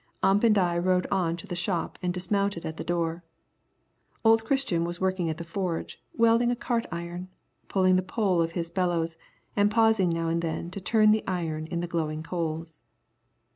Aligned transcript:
Ump 0.23 0.43
and 0.43 0.57
I 0.57 0.79
rode 0.79 1.05
on 1.11 1.37
to 1.37 1.45
the 1.45 1.55
shop 1.55 1.99
and 2.01 2.11
dismounted 2.11 2.65
at 2.65 2.77
the 2.77 2.83
door. 2.83 3.23
Old 4.25 4.43
Christian 4.43 4.83
was 4.83 4.99
working 4.99 5.29
at 5.29 5.37
the 5.37 5.43
forge 5.43 6.01
welding 6.17 6.49
a 6.49 6.55
cart 6.55 6.87
iron, 6.91 7.27
pulling 7.67 7.97
the 7.97 8.01
pole 8.01 8.41
of 8.41 8.53
his 8.53 8.71
bellows, 8.71 9.15
and 9.55 9.69
pausing 9.69 10.09
now 10.09 10.27
and 10.27 10.41
then 10.41 10.71
to 10.71 10.81
turn 10.81 11.11
the 11.11 11.23
iron 11.27 11.67
in 11.67 11.81
the 11.81 11.87
glowing 11.87 12.23
coals. 12.23 12.79